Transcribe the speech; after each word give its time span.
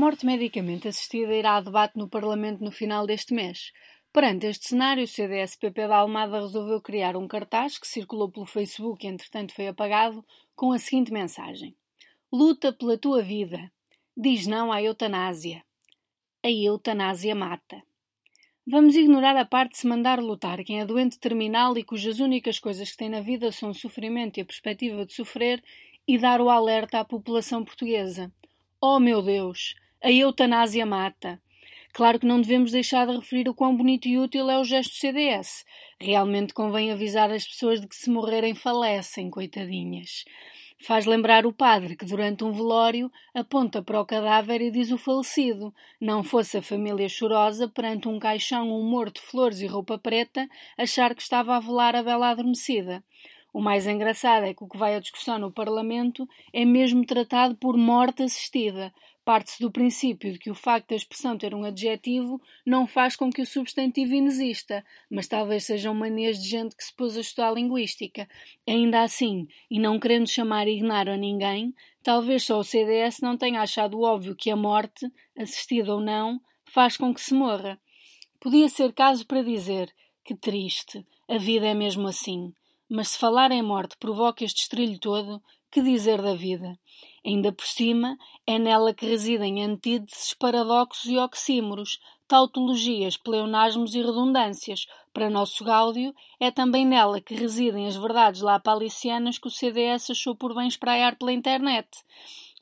Morte 0.00 0.24
medicamente 0.24 0.88
assistida 0.88 1.34
irá 1.34 1.56
a 1.56 1.60
debate 1.60 1.98
no 1.98 2.08
Parlamento 2.08 2.64
no 2.64 2.70
final 2.70 3.06
deste 3.06 3.34
mês. 3.34 3.70
Perante 4.10 4.46
este 4.46 4.68
cenário, 4.68 5.04
o 5.04 5.06
CDS-PP 5.06 5.88
da 5.88 5.98
Almada 5.98 6.40
resolveu 6.40 6.80
criar 6.80 7.18
um 7.18 7.28
cartaz 7.28 7.78
que 7.78 7.86
circulou 7.86 8.30
pelo 8.30 8.46
Facebook 8.46 9.04
e 9.04 9.10
entretanto 9.10 9.52
foi 9.52 9.68
apagado, 9.68 10.24
com 10.56 10.72
a 10.72 10.78
seguinte 10.78 11.12
mensagem: 11.12 11.76
Luta 12.32 12.72
pela 12.72 12.96
tua 12.96 13.22
vida. 13.22 13.70
Diz 14.16 14.46
não 14.46 14.72
à 14.72 14.82
eutanásia. 14.82 15.62
A 16.42 16.50
eutanásia 16.50 17.34
mata. 17.34 17.82
Vamos 18.66 18.96
ignorar 18.96 19.36
a 19.36 19.44
parte 19.44 19.72
de 19.72 19.78
se 19.80 19.86
mandar 19.86 20.18
lutar 20.18 20.64
quem 20.64 20.80
é 20.80 20.86
doente 20.86 21.18
terminal 21.18 21.76
e 21.76 21.84
cujas 21.84 22.20
únicas 22.20 22.58
coisas 22.58 22.90
que 22.90 22.96
tem 22.96 23.10
na 23.10 23.20
vida 23.20 23.52
são 23.52 23.68
o 23.68 23.74
sofrimento 23.74 24.38
e 24.38 24.40
a 24.40 24.46
perspectiva 24.46 25.04
de 25.04 25.12
sofrer 25.12 25.62
e 26.08 26.16
dar 26.16 26.40
o 26.40 26.48
alerta 26.48 27.00
à 27.00 27.04
população 27.04 27.62
portuguesa. 27.62 28.32
Oh 28.80 28.98
meu 28.98 29.20
Deus! 29.20 29.74
A 30.02 30.10
eutanásia 30.10 30.86
mata. 30.86 31.38
Claro 31.92 32.18
que 32.18 32.26
não 32.26 32.40
devemos 32.40 32.72
deixar 32.72 33.06
de 33.06 33.16
referir 33.16 33.50
o 33.50 33.54
quão 33.54 33.76
bonito 33.76 34.08
e 34.08 34.18
útil 34.18 34.48
é 34.48 34.58
o 34.58 34.64
gesto 34.64 34.94
CDS. 34.94 35.66
Realmente 36.00 36.54
convém 36.54 36.90
avisar 36.90 37.30
as 37.30 37.46
pessoas 37.46 37.82
de 37.82 37.86
que 37.86 37.94
se 37.94 38.08
morrerem 38.08 38.54
falecem, 38.54 39.28
coitadinhas. 39.28 40.24
Faz 40.86 41.04
lembrar 41.04 41.44
o 41.44 41.52
padre 41.52 41.96
que, 41.96 42.06
durante 42.06 42.42
um 42.42 42.50
velório, 42.50 43.12
aponta 43.34 43.82
para 43.82 44.00
o 44.00 44.06
cadáver 44.06 44.62
e 44.62 44.70
diz 44.70 44.90
o 44.90 44.96
falecido. 44.96 45.74
Não 46.00 46.24
fosse 46.24 46.56
a 46.56 46.62
família 46.62 47.06
chorosa, 47.06 47.68
perante 47.68 48.08
um 48.08 48.18
caixão, 48.18 48.70
um 48.70 48.82
morto, 48.82 49.20
flores 49.20 49.60
e 49.60 49.66
roupa 49.66 49.98
preta, 49.98 50.48
achar 50.78 51.14
que 51.14 51.20
estava 51.20 51.54
a 51.54 51.60
velar 51.60 51.94
a 51.94 52.02
bela 52.02 52.30
adormecida. 52.30 53.04
O 53.52 53.60
mais 53.60 53.86
engraçado 53.86 54.44
é 54.44 54.54
que 54.54 54.62
o 54.64 54.68
que 54.68 54.78
vai 54.78 54.94
à 54.94 55.00
discussão 55.00 55.38
no 55.38 55.52
Parlamento 55.52 56.26
é 56.52 56.64
mesmo 56.64 57.04
tratado 57.04 57.56
por 57.56 57.76
morte 57.76 58.22
assistida. 58.22 58.94
Parte-se 59.30 59.60
do 59.60 59.70
princípio 59.70 60.32
de 60.32 60.40
que 60.40 60.50
o 60.50 60.56
facto 60.56 60.88
da 60.88 60.96
expressão 60.96 61.38
ter 61.38 61.54
um 61.54 61.62
adjetivo 61.62 62.42
não 62.66 62.84
faz 62.84 63.14
com 63.14 63.30
que 63.30 63.40
o 63.40 63.46
substantivo 63.46 64.12
inexista, 64.12 64.84
mas 65.08 65.28
talvez 65.28 65.66
seja 65.66 65.88
um 65.88 65.94
manejo 65.94 66.42
de 66.42 66.48
gente 66.48 66.74
que 66.74 66.82
se 66.82 66.92
pôs 66.92 67.16
a 67.16 67.20
estudar 67.20 67.54
linguística. 67.54 68.28
Ainda 68.66 69.04
assim, 69.04 69.46
e 69.70 69.78
não 69.78 70.00
querendo 70.00 70.28
chamar 70.28 70.66
ignaro 70.66 71.12
a 71.12 71.16
ninguém, 71.16 71.72
talvez 72.02 72.42
só 72.42 72.58
o 72.58 72.64
CDS 72.64 73.20
não 73.20 73.36
tenha 73.36 73.60
achado 73.62 74.00
óbvio 74.00 74.34
que 74.34 74.50
a 74.50 74.56
morte, 74.56 75.08
assistida 75.38 75.94
ou 75.94 76.00
não, 76.00 76.40
faz 76.64 76.96
com 76.96 77.14
que 77.14 77.20
se 77.20 77.32
morra. 77.32 77.80
Podia 78.40 78.68
ser 78.68 78.92
caso 78.92 79.24
para 79.24 79.44
dizer 79.44 79.94
que 80.24 80.34
triste, 80.34 81.06
a 81.28 81.38
vida 81.38 81.68
é 81.68 81.74
mesmo 81.74 82.08
assim 82.08 82.52
mas 82.90 83.10
se 83.10 83.18
falar 83.18 83.52
em 83.52 83.62
morte 83.62 83.96
provoca 83.96 84.44
este 84.44 84.62
estrilho 84.62 84.98
todo, 84.98 85.40
que 85.70 85.80
dizer 85.80 86.20
da 86.20 86.34
vida? 86.34 86.78
Ainda 87.24 87.52
por 87.52 87.66
cima, 87.66 88.16
é 88.46 88.58
nela 88.58 88.92
que 88.92 89.06
residem 89.06 89.62
antíteses, 89.62 90.34
paradoxos 90.34 91.04
e 91.10 91.18
oxímoros, 91.18 91.98
tautologias, 92.26 93.16
pleonasmos 93.16 93.94
e 93.94 94.02
redundâncias. 94.02 94.86
Para 95.12 95.28
nosso 95.28 95.64
gáudio, 95.64 96.14
é 96.38 96.50
também 96.50 96.86
nela 96.86 97.20
que 97.20 97.34
residem 97.34 97.86
as 97.86 97.96
verdades 97.96 98.40
lá 98.40 98.58
palicianas 98.58 99.38
que 99.38 99.48
o 99.48 99.50
CDS 99.50 100.10
achou 100.10 100.36
por 100.36 100.54
bem 100.54 100.68
espraiar 100.68 101.16
pela 101.16 101.32
internet. 101.32 101.88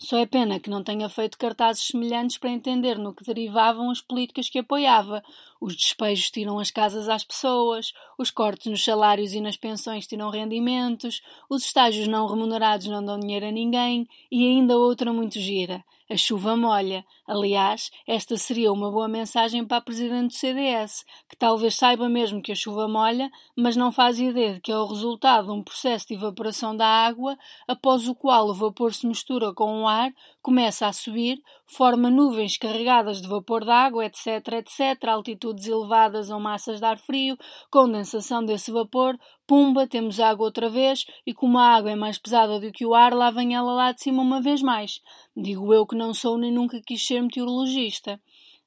Só 0.00 0.16
é 0.18 0.26
pena 0.26 0.60
que 0.60 0.70
não 0.70 0.82
tenha 0.82 1.08
feito 1.08 1.36
cartazes 1.36 1.88
semelhantes 1.88 2.38
para 2.38 2.50
entender 2.50 2.96
no 2.96 3.12
que 3.12 3.24
derivavam 3.24 3.90
as 3.90 4.00
políticas 4.00 4.48
que 4.48 4.60
apoiava. 4.60 5.24
Os 5.60 5.74
despejos 5.74 6.30
tiram 6.30 6.60
as 6.60 6.70
casas 6.70 7.08
às 7.08 7.24
pessoas, 7.24 7.92
os 8.16 8.30
cortes 8.30 8.70
nos 8.70 8.84
salários 8.84 9.34
e 9.34 9.40
nas 9.40 9.56
pensões 9.56 10.06
tiram 10.06 10.30
rendimentos, 10.30 11.20
os 11.50 11.64
estágios 11.64 12.06
não 12.06 12.28
remunerados 12.28 12.86
não 12.86 13.04
dão 13.04 13.18
dinheiro 13.18 13.46
a 13.46 13.50
ninguém 13.50 14.08
e 14.30 14.46
ainda 14.46 14.78
outra 14.78 15.12
muito 15.12 15.40
gira. 15.40 15.84
A 16.10 16.16
chuva 16.16 16.56
molha. 16.56 17.04
Aliás, 17.26 17.90
esta 18.06 18.38
seria 18.38 18.72
uma 18.72 18.90
boa 18.90 19.06
mensagem 19.06 19.62
para 19.66 19.76
a 19.76 19.80
presidente 19.82 20.28
do 20.28 20.38
CDS, 20.38 21.04
que 21.28 21.36
talvez 21.36 21.74
saiba 21.74 22.08
mesmo 22.08 22.40
que 22.40 22.50
a 22.50 22.54
chuva 22.54 22.88
molha, 22.88 23.30
mas 23.54 23.76
não 23.76 23.92
faz 23.92 24.18
ideia 24.18 24.54
de 24.54 24.60
que 24.60 24.72
é 24.72 24.78
o 24.78 24.86
resultado 24.86 25.48
de 25.48 25.52
um 25.52 25.62
processo 25.62 26.08
de 26.08 26.14
evaporação 26.14 26.74
da 26.74 26.86
água, 26.86 27.36
após 27.66 28.08
o 28.08 28.14
qual 28.14 28.48
o 28.48 28.54
vapor 28.54 28.94
se 28.94 29.06
mistura 29.06 29.52
com 29.52 29.82
o 29.82 29.87
ar, 29.88 30.12
começa 30.42 30.86
a 30.86 30.92
subir, 30.92 31.40
forma 31.66 32.10
nuvens 32.10 32.56
carregadas 32.56 33.20
de 33.20 33.28
vapor 33.28 33.64
d'água, 33.64 34.04
etc., 34.04 34.26
etc., 34.58 35.08
altitudes 35.08 35.66
elevadas 35.66 36.30
ou 36.30 36.38
massas 36.38 36.78
de 36.78 36.86
ar 36.86 36.98
frio, 36.98 37.36
condensação 37.70 38.44
desse 38.44 38.70
vapor, 38.70 39.18
pumba, 39.46 39.86
temos 39.86 40.20
água 40.20 40.46
outra 40.46 40.68
vez, 40.68 41.04
e 41.26 41.34
como 41.34 41.58
a 41.58 41.74
água 41.74 41.90
é 41.90 41.96
mais 41.96 42.18
pesada 42.18 42.60
do 42.60 42.70
que 42.70 42.86
o 42.86 42.94
ar, 42.94 43.12
lá 43.12 43.30
vem 43.30 43.54
ela 43.54 43.72
lá 43.72 43.92
de 43.92 44.02
cima 44.02 44.22
uma 44.22 44.40
vez 44.40 44.62
mais. 44.62 45.00
Digo 45.36 45.72
eu 45.72 45.86
que 45.86 45.96
não 45.96 46.14
sou 46.14 46.38
nem 46.38 46.52
nunca 46.52 46.80
quis 46.86 47.04
ser 47.04 47.22
meteorologista. 47.22 48.20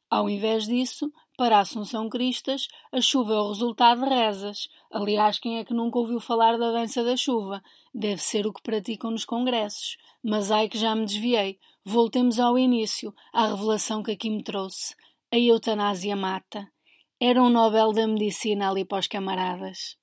Ao 0.09 0.30
invés 0.30 0.66
disso, 0.66 1.09
para 1.41 1.57
Assunção 1.57 2.07
Cristas, 2.07 2.68
a 2.91 3.02
chuva 3.02 3.34
é 3.34 3.38
o 3.38 3.47
resultado 3.47 4.03
de 4.03 4.09
rezas. 4.09 4.68
Aliás, 4.91 5.40
quem 5.40 5.57
é 5.57 5.66
que 5.66 5.74
nunca 5.74 5.97
ouviu 5.97 6.19
falar 6.19 6.56
da 6.56 6.72
dança 6.72 7.03
da 7.03 7.18
chuva? 7.18 7.63
Deve 7.91 8.22
ser 8.22 8.46
o 8.46 8.53
que 8.53 8.62
praticam 8.62 9.09
nos 9.09 9.25
congressos. 9.25 9.97
Mas 10.24 10.52
ai 10.52 10.69
que 10.69 10.78
já 10.78 10.94
me 10.94 11.03
desviei. 11.03 11.57
Voltemos 11.84 12.40
ao 12.40 12.59
início, 12.59 13.12
à 13.34 13.47
revelação 13.47 14.03
que 14.03 14.12
aqui 14.12 14.29
me 14.29 14.44
trouxe. 14.44 14.96
A 15.31 15.40
eutanásia 15.40 16.16
mata. 16.16 16.72
Era 17.19 17.41
um 17.41 17.50
Nobel 17.50 17.91
da 17.91 18.06
Medicina 18.06 18.69
ali 18.69 18.85
para 18.85 19.00
os 19.00 19.08
camaradas. 19.08 19.97